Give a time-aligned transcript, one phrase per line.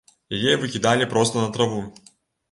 [0.35, 1.83] Яе выкідалі проста на траву.